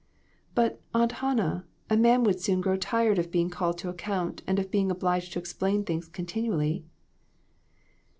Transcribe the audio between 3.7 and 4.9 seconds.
to account and of being